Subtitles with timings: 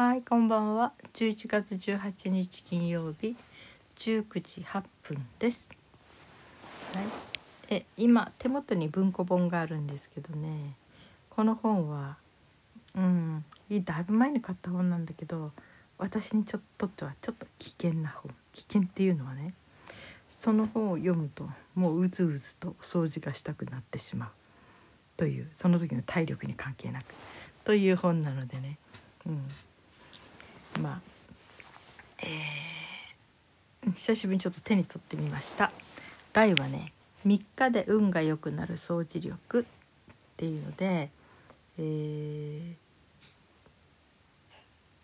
[0.00, 0.94] はい、こんばんは。
[1.12, 3.36] 11月18日金曜日
[3.98, 5.68] 19時8分です。
[6.94, 7.04] はい。
[7.68, 10.74] え、今手元に文庫本があるんですけどね。
[11.28, 12.16] この本は
[12.94, 15.52] うん、いいだいぶ前に買った本なんだけど、
[15.98, 18.34] 私にちょっとってはちょっと危険な本。
[18.54, 19.52] 危険っていうのはね、
[20.30, 24.30] その本を読むともううずうずと掃除がしたくなってしまう
[25.18, 27.04] というその時の体力に関係なく
[27.64, 28.78] という本なのでね。
[29.26, 29.46] うん。
[30.78, 31.00] まあ、
[32.18, 32.70] えー
[33.94, 35.72] 久しぶりにちょっと手に取ってみました
[36.34, 36.92] 題はね
[37.26, 39.64] 「3日で運が良くなる掃除力」っ
[40.36, 41.10] ていうので、
[41.78, 42.74] えー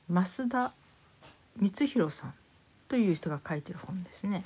[0.08, 0.72] 増田
[1.60, 2.34] 光弘さん
[2.86, 4.44] という人が書いてる本ですね。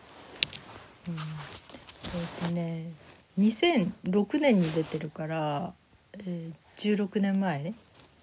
[1.06, 2.92] うん、えっ、とね
[3.38, 5.74] 2006年に出てるから、
[6.14, 7.74] えー16年前、ね、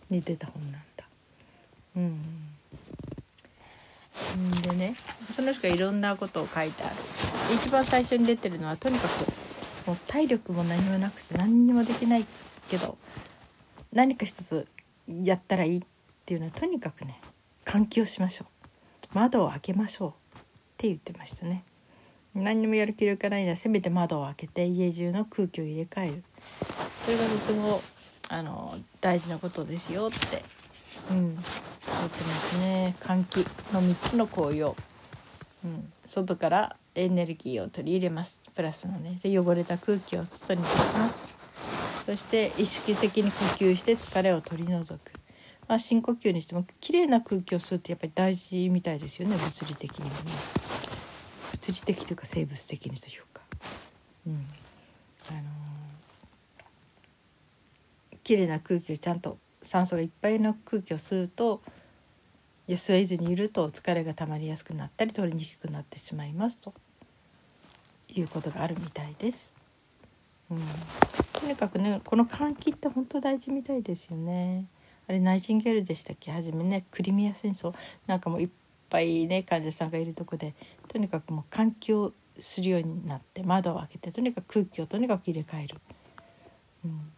[0.10, 1.06] に出た本なんだ。
[1.98, 2.57] うん
[4.62, 4.96] でね
[5.36, 6.96] その人がいろんなことを書いてある。
[7.54, 12.26] 一番最初に出てるのはとにかくもう体力も何もなくて何にもできない
[12.70, 12.98] けど
[13.94, 14.68] 何か一つ
[15.08, 15.82] やったらいいっ
[16.26, 17.22] ていうのはとにかくね
[17.66, 18.48] 換気をしましょう。
[19.14, 20.38] 窓を開けましょう。
[20.38, 20.42] っ
[20.78, 21.64] て言ってましたね。
[22.36, 26.24] 何にもやる気力がないならせめて窓を開けて家中の空気を入れ替える。
[27.06, 27.82] それがとても
[28.30, 30.44] あの大事なことですよって。
[31.10, 31.38] うん、
[31.88, 33.38] 言ってますね換気
[33.74, 34.76] の3つの効用、
[35.64, 38.40] うん、外からエネルギーを取り入れます。
[38.56, 41.26] プラスのねで汚れた空気を外に出します。
[42.06, 45.12] そして意識的に呼吸して疲れを取り除く、
[45.68, 50.16] まあ、深呼吸にしても綺麗な空気を吸うってやっぱり大事みたいですよね物理的にもね。
[51.52, 53.42] 物理的というか生物的にというか。
[54.26, 54.46] うん。
[55.30, 55.78] あのー
[58.28, 61.62] 綺麗な空気をちゃんと酸素がいっぱいの空気を吸うと
[62.68, 66.74] いや吸えずにいると疲れが溜まりやすくなったり取りにくくなってしまいますと
[68.10, 69.54] いうことがあるみたいです。
[70.52, 70.62] うん、
[71.34, 74.66] とにかくねこの換気って本当大事みたいですよね。
[75.08, 76.32] あれナイチンゲールでしたっけ？
[76.32, 77.74] 初めねクリミア戦争
[78.06, 78.50] なんかもういっ
[78.90, 80.54] ぱいね患者さんがいるとこで
[80.90, 85.78] とにかくもう換気をするようになって窓を開けてとにかく空気をとにかく入れ替える。
[86.84, 87.12] うん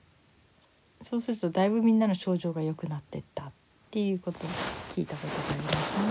[1.01, 3.51] そうするとだいぶみんなの症状が良くなってったっ
[3.89, 4.49] っていうことを
[4.95, 6.05] 聞いたことがありますね。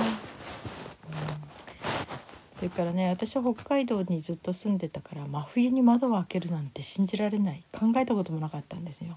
[1.10, 9.16] うん、それからね私は北海道にずっと住んでたから真冬に窓を開けるなんて信じられない考えたこともなかったんですよ。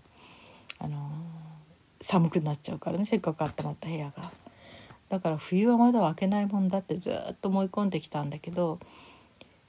[0.77, 0.99] あのー
[2.03, 4.31] 寒くなっちゃうからねせっかく温まった部屋が。
[5.09, 8.79] だから冬は窓を開けないもんだってずっと思い込んできたんだけど、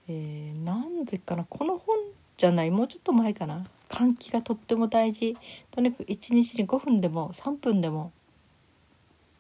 [0.09, 1.97] えーなんでかなこの本
[2.37, 5.37] じゃないもうちょっと前かな換気がとっても大事
[5.71, 8.13] とにかく1日に5分でも3分でも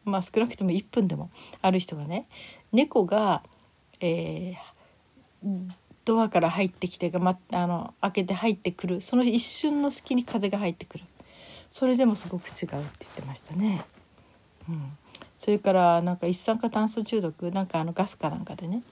[0.04, 1.30] まあ少なくとも1分でも
[1.60, 2.26] ある人がね
[2.72, 3.42] 猫が、
[4.00, 4.72] えー
[6.04, 11.04] ドアから入ってきてが、ま、あの開けて入ってくるその一瞬の隙に風が入ってくる。
[11.70, 12.82] それでもすごく違うって言っ
[13.14, 13.84] てましたね。
[14.68, 14.98] うん、
[15.38, 18.82] それからなんか一酸化炭素中毒なんかあのガスかなんかでね。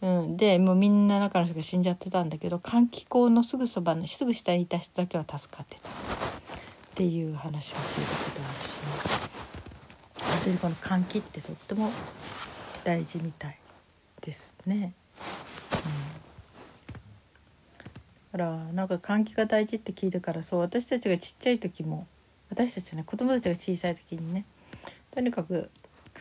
[0.00, 5.88] うん、でもうみんな中の人が死んじゃってたんだけど換気口のすぐそばのすぐ下にいた人だけは助かってた。
[5.88, 5.92] っ
[6.94, 9.41] ていう話も聞いたことあるし、ね、
[10.44, 11.90] 当にこの換気ってとっても
[12.84, 13.58] 大事みたい
[14.20, 14.92] ですね。
[18.34, 22.06] うん、だからなんか換気が大事って聞いてからそう私たちがちっちゃい時も
[22.50, 24.44] 私たちね子供たちが小さい時にね
[25.12, 25.70] とにかく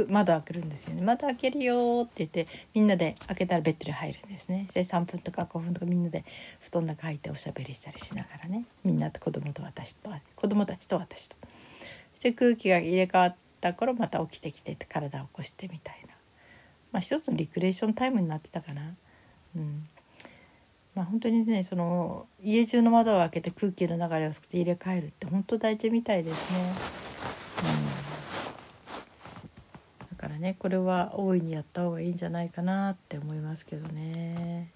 [0.07, 1.01] 窓開けるんですよね。
[1.01, 4.67] 窓開けるよって言ってみんなで開けたらベッドに入るんですね。
[4.73, 6.23] で3分とか5分とかみんなで
[6.61, 8.65] 布団の中入っておしゃべりしたりしながらね。
[8.83, 11.35] みんなと子供と私と子供たちと私と。
[12.21, 16.13] で空気が入れ替わった頃また起きてきて体を起こしてみたいな。
[16.91, 18.95] まあ一つのリクレーションタイムになってたかな。
[19.55, 19.87] うん。
[20.95, 26.59] まあ本当にねその家中の窓を開けて空気の流れを作って入れ替えるって本当大事みたいですね。
[30.01, 30.17] うん。
[30.17, 34.71] だからねこれは大いにやった方がいいんじゃないかなって思いますけどね。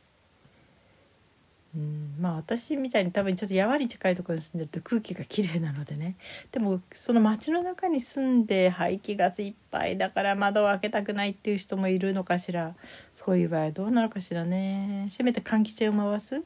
[1.76, 6.16] うん、まあ私みたいに多分ちょっと山に近いところに住んでると空気がきれいなのでね。
[6.54, 12.76] でもその街の中に住んで排気ガスいっぱいだから窓を開けたくないっていう人もいるのかしら。
[13.14, 15.10] そういう場合どうなのかしらね。
[15.12, 16.44] せめて換気扇を回す、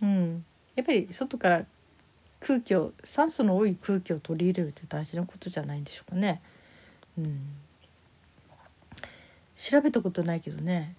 [0.00, 0.44] うん、
[0.74, 1.64] やっぱり外から
[2.40, 6.40] 空気を酸素の多い空気を取り入れるって大事なことじゃないんでしょうかね。
[7.18, 7.40] うん。
[9.56, 10.94] 調べたことないけどね。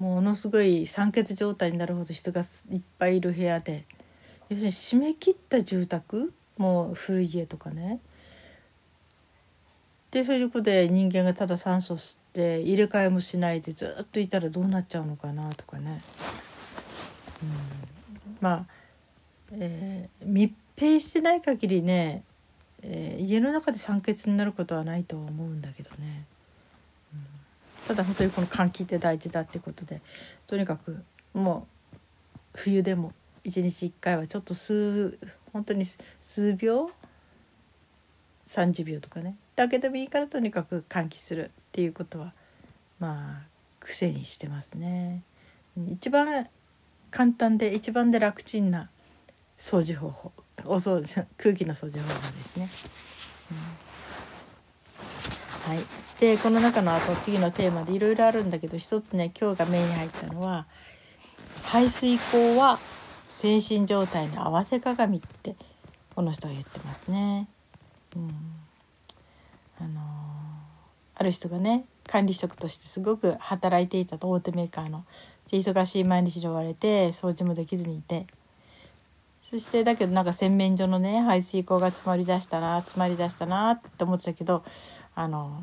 [0.00, 2.40] ものすごい酸欠状態になるほど人が
[2.72, 3.84] いっぱいいる部屋で。
[4.48, 6.32] 要するに締め切った住宅？
[6.58, 8.00] もう古い家とかね。
[10.10, 16.02] でそういうことで人間がただ酸素吸って入れ替えもしないでずっといたらどうなっちゃうのかなとかね、
[17.44, 18.66] うん、まあ、
[19.52, 22.24] えー、密閉してない限りね、
[22.82, 26.24] えー、家の中で酸欠になることはないとは思うんだけどね、
[27.90, 30.00] ただ本当にこの換気って大事だってことで
[30.46, 31.02] とにかく
[31.34, 31.96] もう
[32.54, 33.12] 冬でも
[33.44, 35.18] 1日1回はちょっと数
[35.52, 35.84] 本当に
[36.20, 36.88] 数秒
[38.46, 42.32] 30秒とかねだけでもいいからとにかく換気するっていうことは
[43.00, 43.46] まあ
[43.80, 45.24] 癖にしてますね。
[45.88, 46.46] 一番
[47.10, 48.88] 簡単で一番で楽ちんな
[49.58, 50.32] 掃除方法
[50.64, 52.68] お掃除空気の掃除方法ですね。
[55.66, 55.84] うん、はい、
[56.20, 60.66] でこの中のあと次のテーマでいろいろあるんだけど一つね今日が目に入ったのは
[61.62, 62.78] 排水口は
[63.30, 65.56] 精神状態の合わせ鏡って
[66.14, 67.48] この人は言ってますね。
[68.14, 68.30] うん
[69.80, 69.94] あのー、
[71.14, 75.06] ある人がね管理職としてすごく働いていたと大手メーカーの
[75.50, 78.26] で忙しい毎日で追われて掃除もできずにいて
[79.48, 84.64] そしてだけどなんか洗面所のね排水口が詰まりだしたな詰まりだしたなって思ってたけど
[85.14, 85.62] あの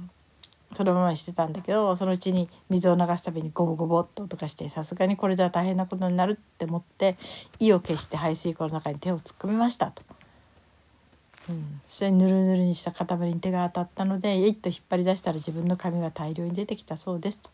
[0.77, 7.17] そのままにしてたんだけどそのうちに水を流すたびにゴボゴボっと音がしてさすがにこれでは大変なことになるって思って
[7.57, 10.03] 意を決して排水口の中に手を突っ込みましたと。
[11.49, 17.49] うん、そしてぬるぬるにした塊に手が当たったのでえいっと引っ張り出したら自分の髪が大量に出てきたそうですと。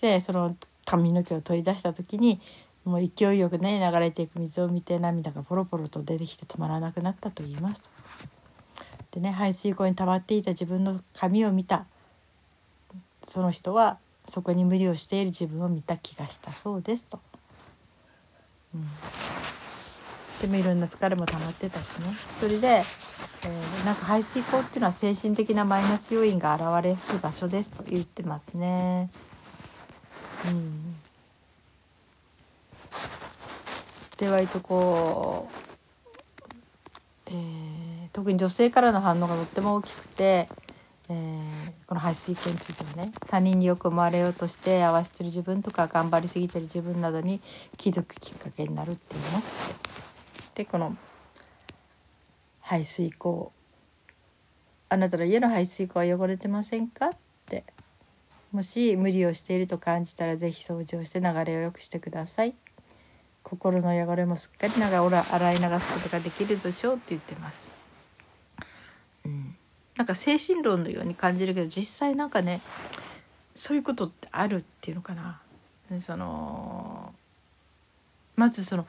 [0.00, 2.40] でその髪の毛を取り出した時に
[2.84, 7.90] もう勢いよくね流れていく水を見て涙がポロポロと出てきて止まらなくなったと言いますと。
[9.12, 11.86] でね排水溝に溜まっていた自分の髪を見た
[13.28, 13.98] その人は
[14.28, 17.20] そこに無理をしている自分を見た気がしたそうですと。
[18.74, 18.86] うん、
[20.40, 22.06] でもいろんな疲れも溜まってたしね
[22.40, 29.10] それで、えー、なんか排水溝っていうのは精神的なマイナス要因が現れやすい場所ですと言ってますね。
[30.50, 30.96] うん
[34.22, 35.61] で割とこう、
[38.12, 40.48] 特に女性からの反応がとっても大きくて、
[41.08, 47.40] えー、この排水系についてはね他人によく思われようとして合わせてる自分とか頑張りすぎてる自分などに
[47.76, 49.52] 気づくきっかけになるって言います。
[50.54, 50.96] でこの
[52.60, 53.52] 排水口
[54.90, 57.10] あなたの家の排水口は汚れてませんかっ
[57.46, 57.64] て
[58.52, 62.54] もし無理をしていると感じたら是非掃除をして流れを良くしてください。
[63.42, 67.81] 心の汚れもすっかり洗い流すことができるでしょうって言ってます。
[69.96, 72.60] なんか精神論のように感じるけど実際なんかね
[73.54, 75.40] そういうことってあるっていうのかな。
[76.00, 77.12] その
[78.36, 78.86] まずその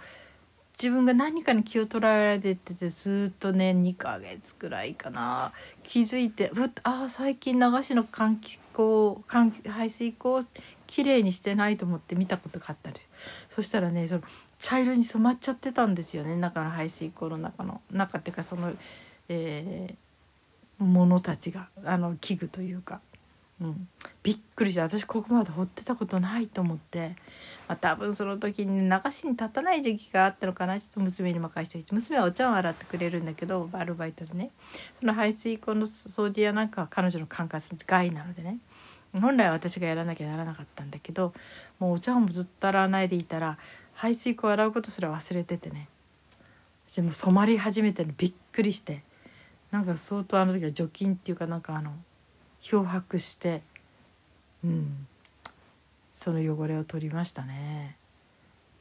[0.82, 5.52] 自分が何かに気を取られててずっとね2ヶ月くらいかな。
[5.84, 10.44] 気づいてふっああ最近流しの換気口換気排水口を
[10.88, 13.00] きれいにしてないと思って見たことがあったり。
[13.50, 14.22] そしたらねその
[14.60, 16.36] 茶色に染まっちゃってたんですよね。
[16.38, 18.74] 中の排水溝の中の中っていうかその、
[19.30, 19.96] えー、
[20.80, 23.02] ものたちがあの器具というか、
[23.62, 23.88] うん、
[24.24, 27.16] びっくりして私ここまで掘ってたことないと思って、
[27.68, 30.80] まあ、多分その時に流しに立たない時期があったのかな。
[30.80, 31.94] ちょっと娘に任せて。
[31.94, 34.52] 娘はお茶を洗ってくれるんだけどアルバイトでね。
[35.00, 38.58] その排水溝の掃除やなんかは彼女の管轄外なのでね。
[39.14, 41.34] 本来は私がやらなきゃならなかったんだけど
[41.78, 43.60] もうお茶もずっと洗わないでいたら
[43.94, 45.88] 排水口を洗うことすら忘れててね。
[46.96, 49.04] でも染まり始めてるびっくりして。
[49.74, 51.94] なんか相当あの時は除菌っていうかなんかあの
[52.62, 53.64] 漂白して
[54.64, 55.08] うん。
[56.14, 57.98] その汚れを取りましたね。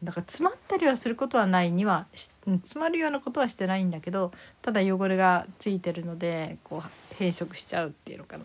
[0.04, 2.06] だから詰まったりはすることはないには
[2.44, 8.44] 詰まるようなことはしてないんだけどただ汚れがついてるのでこう変色しちゃうっていうのかな。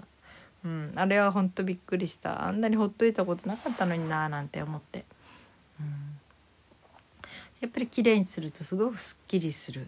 [0.63, 0.91] うん。
[0.95, 2.45] あれはほんとびっくりした。
[2.45, 5.03] あんなにほっといたことなかったのにななんて思って。
[5.81, 6.19] うん。
[7.59, 9.85] やっぱり綺麗にするとすごくすっきりするっ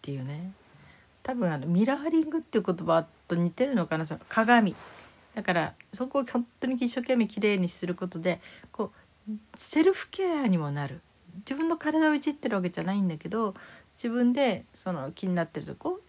[0.00, 0.52] ていうね。
[1.28, 4.74] 多分あのミラーリングっていう言葉と似てるのかなその鏡。
[5.34, 8.40] だからそこを本当に一生懸命綺麗にすることで
[8.72, 8.92] こ
[9.28, 11.02] うセルフケアにもなる。
[11.40, 13.54] 自分の体をいじってるわけじゃないんだけど
[13.98, 16.00] 自分でその気になってるとこ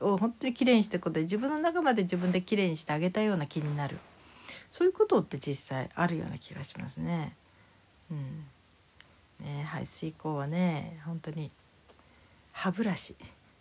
[0.00, 3.96] を本当に綺麗にしていくことで自分の中まで自分で綺麗にしてあげたような気になる。
[4.70, 7.36] そういうことって実際あるような気がしますね。
[8.10, 8.44] うん。
[9.38, 11.52] ね、排水口はね本当に
[12.50, 13.14] 歯ブラシ。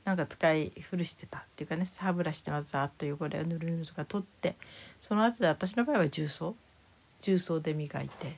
[0.07, 4.55] なんか使い古してたっていうかね歯ブラシでまずざっと汚れをぬるぬるとか取って
[5.01, 6.55] その後で私の場合は重曹
[7.21, 8.37] 重曹で磨いて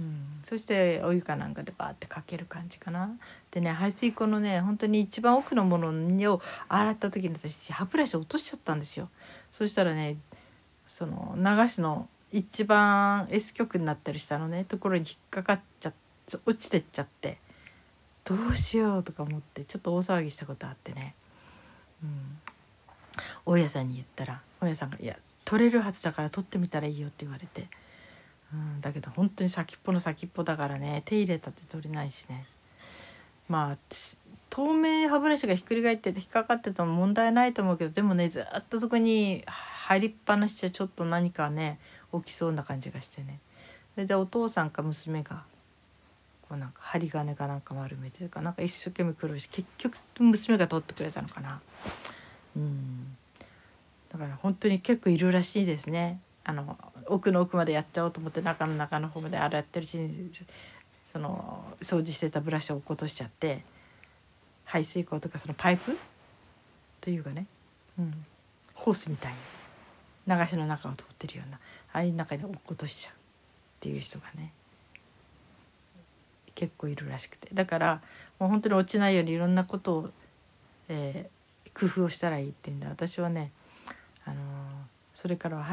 [0.00, 3.10] うん、そしてお湯かなんかでバーってかける感じかな。
[3.52, 9.08] でね排水口のね本当に一番奥のものを洗った時に私歯ブラシ落としちゃったんですよ。
[9.52, 10.16] そしたらね
[10.88, 15.92] その流しの一番 S 極になったりしたのねところに引っかかっちゃっ
[16.28, 17.38] て落ちてっちゃって
[18.24, 21.14] どうしようとか思ってちょっと大騒ぎしたことあってね、
[22.02, 22.38] うん、
[23.44, 27.68] 大家さんに言ったら大家さんが「いや取れるはずだから取ってみたらいいよ」って言われて。
[28.52, 32.46] うん、だけど本当に先っぽの先っぽだからね手入れたって取れないしね。
[33.48, 33.78] まあ
[34.48, 41.80] 透明歯ブラシがひっくり返ってて引っかかってても問題ないと思うけどでもねずっとそこに入りっぱなしじゃちょっと何かね
[42.12, 43.40] 起きそうな感じがしてね。
[43.94, 45.42] それでお父さんか娘が
[46.54, 51.60] こうなんか針金かなんか丸めてるかなんか一生懸命苦労して結局娘が取ってくれたのかな。
[52.56, 53.16] うん。
[54.12, 56.20] だから本当に結構いるらしいですね。
[56.44, 59.98] あの奥の奥までやっちゃおうと思って中の中の方まで洗ってるし
[61.12, 63.64] その掃除してたブラシを落っことしちゃって
[64.64, 65.98] 排水口とかそのパイプ
[67.00, 67.46] というかね、
[67.98, 68.24] うん、
[68.74, 69.38] ホースみたいに
[70.38, 73.16] 流しの中を通ってるようなああいう中に落っことしちゃうっ
[73.80, 74.52] ていう人がね。
[76.54, 78.00] 結構いるらしくてだから
[78.38, 80.10] もう本当に落ちないようにいろんなことを、
[80.88, 83.52] えー、工夫をしたらいいっていうんで私はね、
[84.24, 84.38] あのー、
[85.14, 85.66] それからは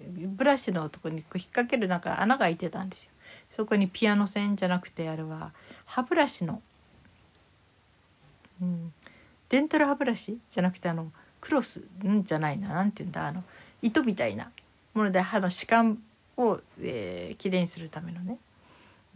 [0.00, 3.10] ブラシのとこに引っ掛けるなんか穴が開いてたんですよ。
[3.50, 5.52] そこにピアノ線じゃなくてあれは
[5.84, 6.62] 歯ブラシの、
[8.60, 8.92] うん、
[9.48, 13.42] デンタル歯ブラシじゃなくてあのクロスんじゃないな何て言うんだあの
[13.82, 14.50] 糸みたいな
[14.94, 15.98] もので歯の歯間
[16.36, 18.38] を、えー、きれいにするためのね、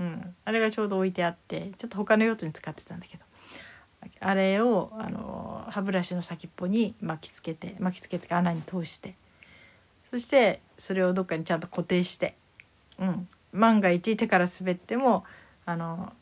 [0.01, 3.25] うん、あれがちょうど置いてあってちょっと他の用途に使ってたんだけど。
[4.21, 9.15] あれをあの歯ブラシの先っぽに巻きつけて巻きつけて穴に通して。
[10.11, 12.35] そしてそれをどっかにちゃんと固定して、
[12.99, 15.25] うん、万が一手から滑っても
[15.67, 16.13] あの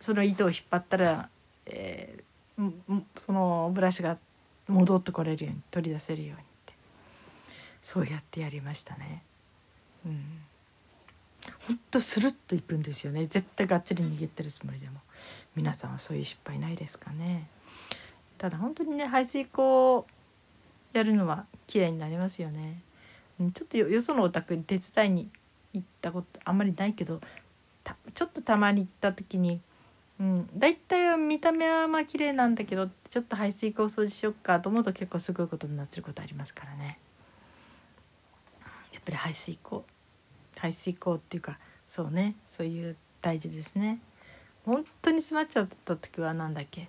[0.00, 1.28] その糸を引っ張ったら、
[1.66, 4.18] えー、そのブラシが
[4.66, 6.72] 戻ってこれるように取り出せるようにって。
[7.82, 9.22] そうやってやりましたね。
[10.04, 10.22] うん、
[11.66, 13.26] ほんとスルッといくんですよね。
[13.26, 15.00] 絶対がっつり握ってるつもりでも。
[15.56, 17.48] 皆さんはそういう失敗ないですかね。
[18.38, 20.06] ただ本当にね排水口
[20.92, 22.82] やるのは綺麗になりますよね。
[23.54, 25.30] ちょっとよそのお宅に手伝いに
[25.72, 27.20] 行ったことあんまりないけど
[28.14, 29.60] ちょっとたまに行った時に、
[30.18, 36.98] うん、大体は見た目はまあ綺麗なんだけどちょっと排水口掃除しよっかと思うと結構すごいことになってることありますからね。
[38.92, 39.84] やっぱり排水口
[40.56, 41.58] 排水口っていうか
[41.88, 44.00] そうねそういう大事ですね。
[44.64, 46.88] 本当に詰まっちゃった時は何だっけ？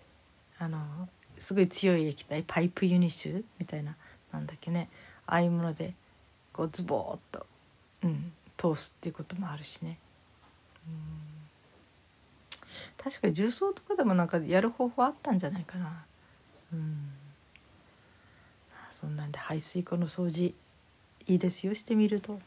[0.57, 0.79] あの
[1.37, 3.95] すごい強い液体パイプユニッシュみたいな
[4.33, 4.89] なんだっけね
[5.27, 5.93] ああいうもので
[6.53, 7.45] こうズボーっと、
[8.03, 9.99] うん、通すっていうこともあるしね。
[10.87, 10.93] うん
[12.97, 16.03] 確かに重曹とかでもなんかやる方法あったんじゃないかな。
[16.73, 17.11] うん
[18.89, 20.55] そんなんで排水溝の掃除
[21.27, 22.39] いいですよしてみると。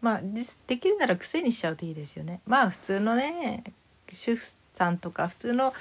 [0.00, 0.20] まあ
[0.66, 2.40] できるなら癖にしちゃうといいですよね。
[2.46, 3.64] まあ普通のね
[4.12, 5.74] 主婦さんとか普通の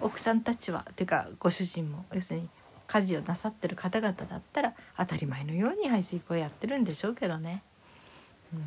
[0.00, 2.48] 奥さんたちはっていうかご主人も要するに
[2.86, 7.62] 家事をなさってる方々だったら当たり前のように排水口やってるんでしょうけどね。
[8.52, 8.62] うん、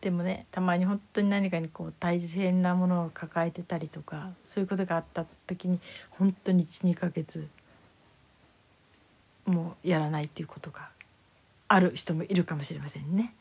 [0.00, 5.78] でもねたまに本当に何かにこう大変なものを抱えてたりとかそういうことがあった時に
[6.10, 7.48] 本当に12ヶ月
[9.44, 10.88] もうやらないっていうことが
[11.72, 13.32] ある人もいるかもしれませんね。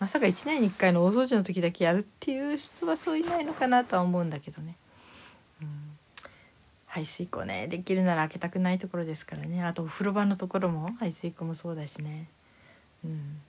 [0.00, 4.74] まさか1年に1回の大掃除の時だけやるっていう人はそういないのかなとは思うんだけどね。
[5.62, 5.68] うん。
[6.86, 9.62] 排水溝ねできるなら開けたくないところですからね。
[9.62, 12.28] あとお風呂場のところも排水溝もそうだしね。
[13.04, 13.40] うん。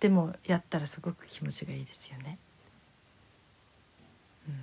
[0.00, 2.38] でもやったらすごく気持ちがいいですよね。
[4.48, 4.54] うん。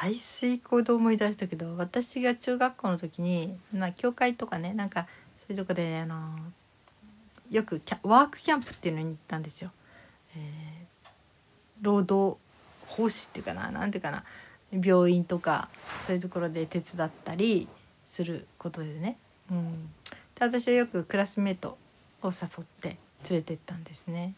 [0.00, 5.08] 排水溝で思い出したけど私が中学校の時にまあ教会とかねなんか
[5.40, 6.38] そういうとこであの
[7.50, 9.72] よくワークキャンプっていうのに行ったんですよ。
[10.36, 11.08] えー、
[11.82, 12.38] 労働
[12.86, 14.22] 奉仕っていうかな何ていうかな
[14.70, 15.68] 病院とか
[16.06, 17.66] そういうところで手伝ったり
[18.06, 19.16] することでね、
[19.50, 19.86] うん、
[20.36, 21.76] で私はよくクラスメート
[22.22, 24.34] を誘って連れてったんですね。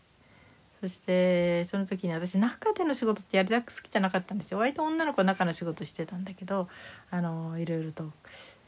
[0.80, 4.58] そしてその時に私中での仕事ってやりたく好きじゃなかったんですよ。
[4.58, 6.68] 割と女の子中の仕事してたんだけど
[7.10, 8.10] あのいろいろと、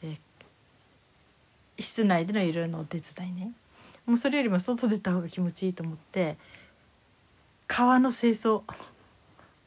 [0.03, 0.17] え、
[1.79, 3.51] 室内でのいろいろなお手伝いね。
[4.05, 6.37] もうそれよりも外出た方が気持ちいいと思って
[7.67, 8.61] 川の清掃。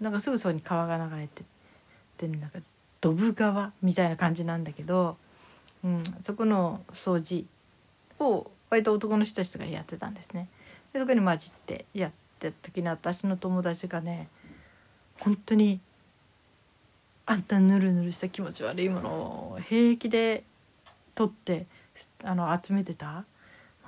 [0.00, 1.42] なんかすぐそこに川が流れて
[2.18, 2.58] でなんか
[3.00, 5.16] ドブ川みたいな感じなんだけど、
[5.82, 7.46] うん、そこの掃除
[8.20, 10.48] を割と男の人たちがやってたんですね。
[10.92, 14.28] でそこに混じってやってった時に私の友達がね
[15.18, 15.80] 本当に
[17.24, 20.44] あんなぬるぬるした気持ち悪いものを平気で
[21.14, 21.66] 取って
[22.22, 23.24] あの集めてた。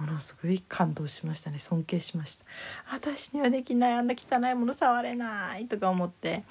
[0.00, 1.58] ものすごい感動しましたね。
[1.58, 2.44] 尊敬しました。
[2.92, 3.92] 私にはできない。
[3.94, 6.44] あんな汚いもの触れないとか思って。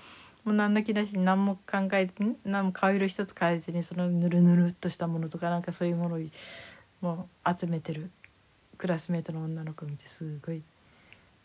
[0.44, 2.14] もう何の気なしに何も考えて
[2.46, 6.20] 何も顔色一つ変えずにそのぬるぬるっとしたものとかなんかそういうものを
[7.02, 8.12] もう集めてる。
[8.78, 10.62] クラスメートの女の子を見てすごい、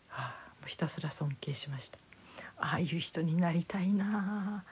[0.07, 1.97] はあ、ひたすら尊敬しました。
[2.57, 4.63] ああいう人になりたいな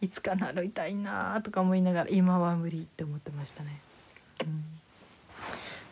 [0.00, 3.80] いつかなりたいなとか思いながら今は無理って思ってましたね。
[4.42, 4.64] うん。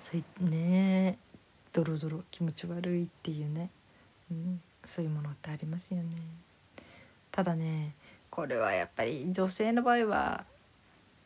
[0.01, 1.19] そういうね
[1.73, 3.71] ドロドロ気持ち悪いっていうね、
[4.31, 6.05] うん、そういうものってありますよね。
[7.33, 7.95] ただね
[8.31, 10.45] これはやっぱり女性の場合は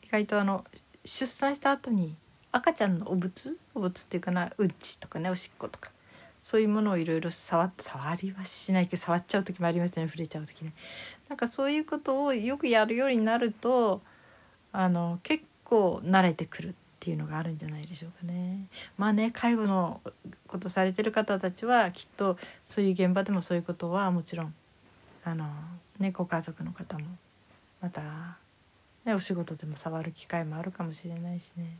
[0.03, 0.65] 意外とあの
[1.05, 2.15] 出産した後に
[2.51, 3.31] 赤ちゃんのお物
[3.75, 5.91] お物っていうかなうんちとかねおしっことか。
[6.43, 10.73] そういうものをいろいろ触触りはしないけど触っちゃう時もありますよね触れちゃう時ね。
[11.29, 14.01] なんかそういうことをよくやるようになると
[14.73, 18.67] あの結構慣れてくるっていうのがあるんじゃないでしょうかね。
[18.97, 20.01] まあね介護の
[20.47, 24.55] ことされてる方たちはきっとそういう現場でもそういうことはもちろん
[25.25, 25.47] あの、
[25.99, 27.05] ね、ご家族の方も
[27.81, 28.03] また、
[29.05, 31.79] ね、お仕事でも触る機会もあるかもしれないしね、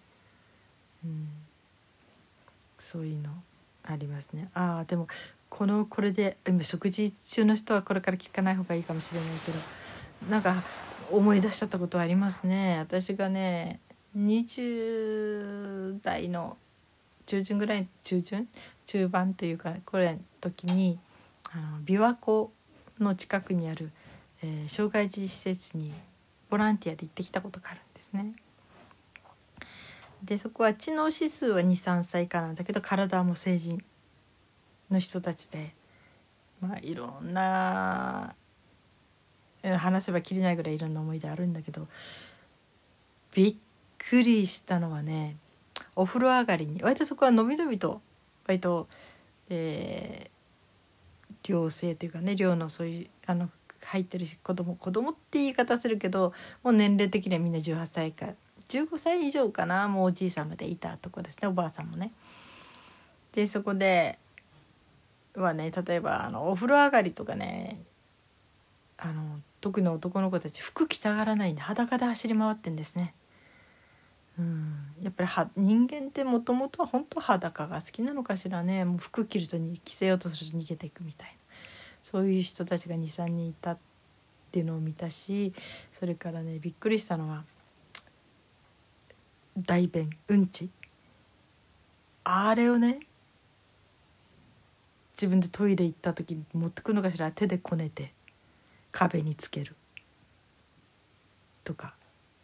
[1.05, 1.29] うん、
[2.79, 3.31] そういうの
[3.93, 4.51] ありますね。
[4.55, 5.09] ああでも
[5.49, 9.59] このこれで今食事中の人はこれから聞かない方がいいかもしれないけど
[10.31, 10.63] なんか
[11.11, 12.79] 思い出しちゃったことありますね。
[12.79, 13.81] 私がね
[14.17, 16.57] 20代の
[17.27, 18.49] 中旬ぐらい中旬？
[18.87, 20.99] 中盤というかこれの時に
[21.53, 22.51] あの琵琶湖
[22.99, 23.91] の近くにある、
[24.43, 25.93] えー、障害児施設に
[26.51, 28.33] ボランティアで行ってきたことがあるんですね。
[30.25, 33.83] でそこは知能指数は23歳以下なんだけど体はもう成人
[34.91, 35.75] の人たちで、
[36.61, 38.35] まあ、いろんな
[39.63, 41.87] 話せばきりないぐらいいろんな思い出あるんだけど
[43.35, 43.57] びっ
[43.99, 45.37] くりしたのはね
[45.95, 48.01] お風呂上がりに割とそこはのびのびと
[48.47, 48.89] 割と、
[49.51, 53.51] えー、寮生というかね寮のそういうあの
[53.85, 58.27] 入ってるし子供子供って言い方するけどもう年齢的にはみんな18歳か
[58.69, 62.13] 15歳以上かなもうおじいさんまでいたとこですねおばあさんもね。
[63.33, 64.19] でそこで
[65.35, 67.81] はね例えばあのお風呂上がりとかね
[68.97, 73.15] あの特に男の子たち服着たがらないんで裸で走り回ってんですね。
[74.39, 81.35] うん、やっぱりは人間ってもともとは本当裸が好きなのかしらねもう服着るとに着せようとすると逃げていくみたいな
[82.05, 83.79] そういう人たちが23人いたっ
[84.53, 85.53] ていうのを見たし
[85.93, 87.43] それからねびっくりしたのは
[89.67, 90.71] 大便うんち。
[92.25, 93.01] あれをね
[95.17, 98.13] 自分でトイレ行った時に持ってくのかしら手でこねて
[98.93, 99.75] 壁につける。
[101.65, 101.95] とか。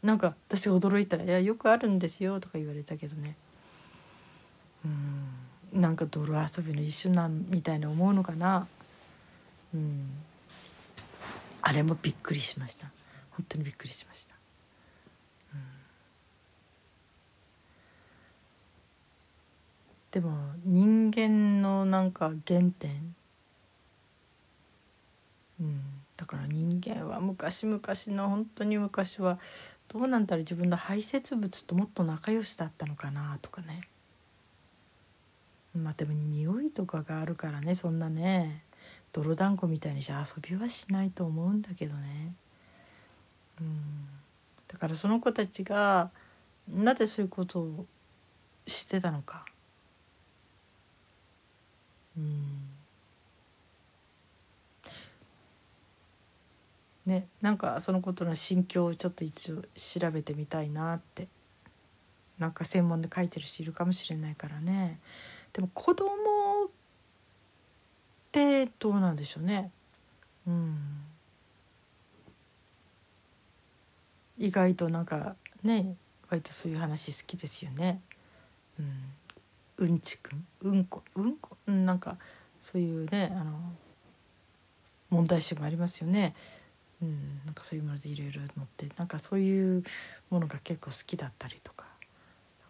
[0.03, 3.37] なんか私が驚いたら「いやよくあるんですよ」とか言われたけどね。
[4.85, 5.81] うん。
[5.81, 8.66] なんか泥遊びの一種なんみたいに思うのかな。
[9.72, 10.11] うん。
[11.62, 12.90] あれもびっくりしました。
[13.31, 14.34] 本当にびっくりしました。
[20.14, 20.31] でも
[20.64, 23.16] 人間のなんか原点、
[25.61, 25.81] うん、
[26.16, 27.81] だから人間は昔々
[28.16, 29.40] の本当に昔は
[29.88, 33.88] どうなんだろう自分の排泄物ともっと仲良しだったのかなとかね。
[35.77, 38.62] まあでも匂いとかがあるからねそんなね
[39.12, 42.33] 泥団子みたいにして遊びはしないと思うんだけどね。
[43.61, 43.81] うん。
[44.68, 46.12] だからその子たちが
[46.72, 47.87] なぜそういうことを
[48.68, 49.44] してたのか。
[52.16, 52.74] うん。
[57.07, 61.29] ねなんかそのことの心境をちょっと一応調べてみたいなって
[62.38, 64.98] なんか専門で書いてる人いるかもしれないからね。
[65.53, 66.09] でも子供
[66.66, 66.68] っ
[68.33, 69.70] てどうなんでしょうね。
[70.46, 70.77] うん。
[74.37, 75.96] 意外となんかね
[76.29, 78.00] 割とそういう話好きですよね。
[78.81, 78.88] うん。
[79.79, 80.47] うんちくん？
[80.63, 81.03] うんこ？
[81.17, 81.57] うんこ？
[81.67, 82.17] なんか
[82.61, 83.53] そういうねあの
[85.11, 86.35] 問題集もありますよね。
[87.03, 88.89] うん、なんかそういうものでいろいろ載って。
[88.97, 89.85] なんかそういう
[90.31, 91.87] ものが結構好きだったりとか。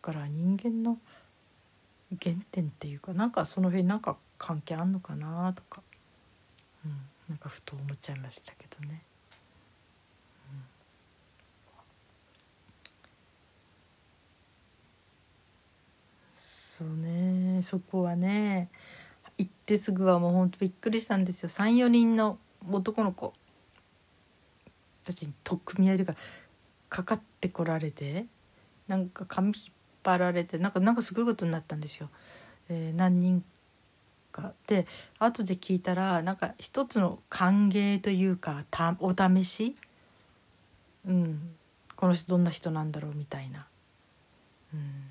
[0.03, 0.99] だから人間の
[2.23, 5.83] 原点っていうかなんかその辺なんか関係あんのかなとか、
[6.85, 6.93] うん、
[7.29, 9.03] なんかふと思っちゃいましたけどね。
[16.85, 17.63] そうね。
[17.63, 18.69] そこはね
[19.39, 21.49] 行ってすぐはもうほんとびっくりしたんですよ。
[21.49, 22.39] 34人の
[22.71, 23.33] 男の子
[25.05, 26.15] たちに取っ組み合いというか
[26.91, 28.27] かかってこられて
[28.87, 29.55] なんか髪引っ
[30.03, 32.11] 張られてなんかなんかすごいことになったんですよ。
[32.69, 33.43] えー、何人
[34.31, 34.53] か。
[34.67, 34.87] で
[35.19, 39.75] 後で聞いたらなんか一つの歓迎というかたお試し、
[41.07, 41.57] うん、
[41.97, 43.67] この人どんな人なんだろうみたいな、
[44.75, 45.11] うん、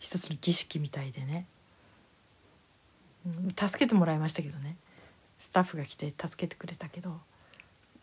[0.00, 1.46] 一つの儀式みたいでね、
[3.56, 4.76] 助けてもらいましたけどね。
[5.38, 7.18] スタッフが来て助けてくれたけど、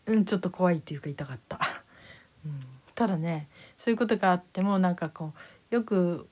[0.07, 1.60] うん、ちょっと怖いっていうか痛かった。
[2.45, 2.63] うん、
[2.95, 5.33] ただねそういうことがあってもなんかこ
[5.71, 6.27] うよく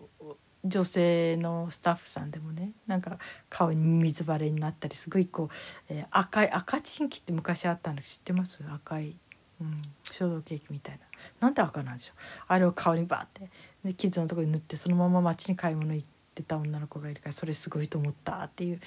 [0.64, 8.64] 女性のスタッフさんでもねなんか顔に水バレになったりすごいこう、えー、赤い赤チンキって昔あったの知ってます？
[8.68, 9.16] 赤い、
[9.62, 11.06] うん、消毒液みたいな。
[11.40, 12.22] なんで赤なんでしょう。
[12.48, 13.50] あれを顔にバーって
[13.86, 18.82] で傷のところに塗ってそのまま街に買い物行ってた女の子がいるからそれすごいと思ったっていう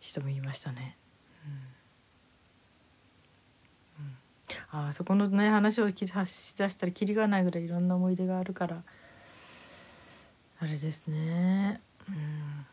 [0.00, 0.96] 人もいましたね。
[3.98, 5.94] うん、うん、あそこのね話をし
[6.58, 8.82] だしたらきりがないぐらいいろんな思い出があるから
[10.60, 11.80] あれですね。
[12.08, 12.66] うん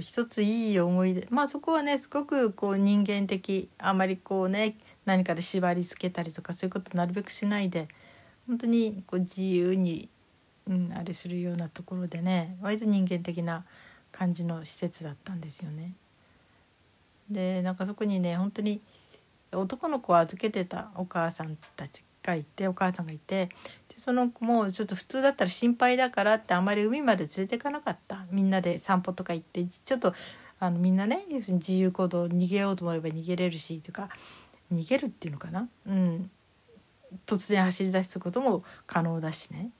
[0.00, 7.88] 一ついい思い出まあそこはねすごくこう人間的あまりこうね何かで縛り付けたりとかそういうことなるべくしないで
[8.46, 10.08] 本当にこう自由に、
[10.68, 13.64] うん、あれするようなところでね割と人間的な
[14.10, 15.92] 感じの施設だったんですよね。
[17.30, 18.80] でなんかそこにね本当に
[19.52, 23.46] 男の子を預けてたお母さんたちがいてお母さんがいて
[23.88, 28.26] でその子もちょっと普通だったら心配だからってあんまり海まで連れていかなかった。
[28.30, 30.14] みんなで散歩とか行ってちょっと
[30.60, 34.08] あのみんなね要するに自由行動逃げようと思えば逃げれるしというか
[34.72, 36.30] 逃げるっていうのかな、うん、
[37.26, 39.70] 突然走り出すことも可能だしね。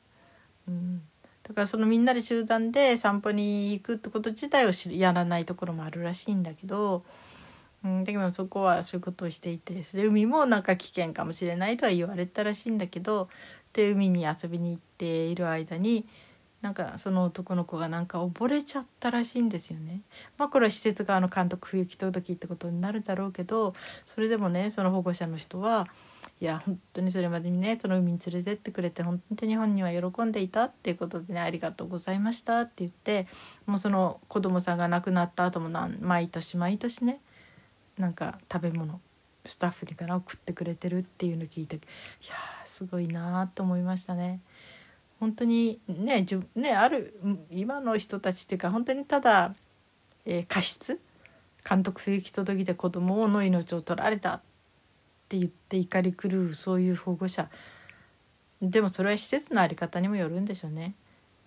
[0.68, 1.02] うん
[1.42, 7.04] だからそのみんなで集団で散歩に行くってこと自体をやらないところもあるらしいんだけど、
[7.84, 13.28] うん、だけどそこはそういうことをしていてそれ海もなんか危険かもしれないとは言われたらしいんだけど
[13.72, 16.06] で海に遊びに行っている間に
[16.60, 20.00] なんかその男の子がなんか溺れちゃったらしいんですよね。
[20.38, 23.74] まあこれは施設側の監督不行き届きってことになるだろうけど
[24.06, 25.88] それでもねその保護者の人は
[26.42, 33.28] いや本当にそれまでにねその海に連れてってくれて本当に本人は喜んでいたっていうことでねありがとうございましたって言って
[33.64, 35.68] もうその子供さんが亡くなった後も
[36.00, 37.20] 毎年毎年ね
[37.96, 39.00] なんか食べ物
[39.46, 41.78] スタッフにから送ってくれてるっていうのを聞いてい
[42.28, 44.40] やすごいなと思いましたね。
[45.20, 47.14] 本当にねじねある
[47.52, 49.54] 今の人たちっていうか本当にただ、
[50.26, 50.98] えー、過失？
[51.64, 54.40] 監督不行き届きで子供の命を取られたっ
[55.32, 57.48] って言って怒り狂うそういう保護者
[58.60, 60.94] でもそれは施設の在り方にもよるんでしょうね。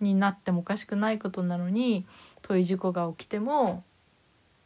[0.00, 2.04] になってもおかしくないことなのに
[2.46, 3.82] そうい事故が起きても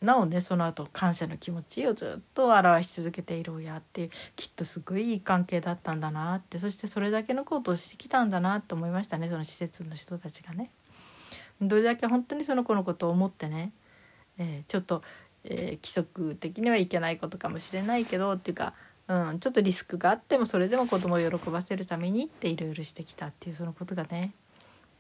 [0.01, 10.71] なおねその後感謝の気持ちをずっと表し続けている親っていうきっとすごいいい関係だったんだなってそしてそれだけのことをしてきたんだなと思いましたねその施設の人たちがね。
[11.61, 13.71] どれだけ本当にその子のことを思ってね、
[14.39, 15.03] えー、ちょっと、
[15.45, 18.73] えー、規則的にはいけないことかもしれないけどっていうか、
[19.11, 24.33] うん、ちょっとリスクがあってもそれでも子供を喜ばせるためにっていろいろしてきたっていうそのことがね、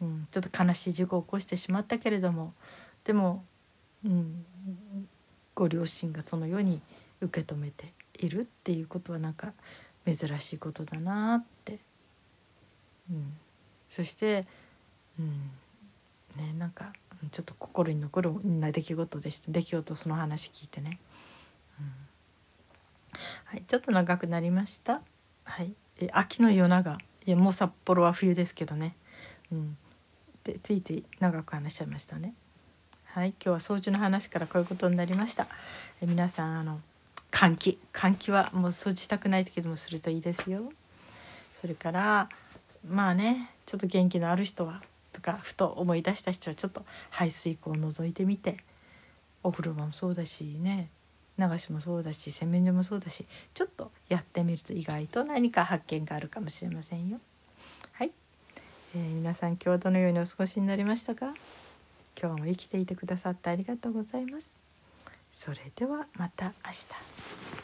[0.03, 2.53] うん、ちょっと悲しい事故を起こしてしまったけれども。
[3.05, 3.45] でも
[4.05, 4.45] うん、
[5.55, 6.81] ご両親がそのように
[7.21, 9.53] 受け止めているっていうことはなんか
[10.07, 11.79] 珍しいことだなって、
[13.11, 13.37] うん、
[13.91, 14.47] そして、
[15.19, 15.51] うん
[16.37, 16.93] ね、なんか
[17.31, 19.51] ちょっと心に残るな出来事でした。
[19.51, 20.99] 出来事その話聞いてね、
[21.79, 21.87] うん。
[23.51, 25.01] はい、ちょっと長くなりました。
[25.43, 26.93] はい、え秋の夜長
[27.27, 28.95] いやもう札幌は冬ですけどね、
[29.51, 29.77] うん、
[30.45, 32.33] でついつい長く話しちゃいましたね。
[33.07, 35.49] はい、今日は掃除の話からこういうことになりました。
[36.01, 36.81] え皆さんあの
[37.33, 40.73] 換気換気はもう掃除したくない時でもするといいですよ。
[41.61, 42.29] それから
[42.89, 44.81] まあねちょっと元気のある人は
[45.13, 48.59] とかふと思い出した人はちょっと排水口を覗いてみて
[49.43, 50.89] お風呂場もそうだしね
[51.41, 53.25] 流しもそうだし洗面所もそうだし
[53.55, 57.19] ちょっとやってみると意外と何か発見があるかもしれませんよ。
[57.93, 58.11] はい、
[58.95, 61.35] えー、皆さん今日はどのようにお過ごしになりましたか？
[62.21, 64.59] 今日も生きていてくださってありがとうございます。
[65.33, 67.60] それではまた明日。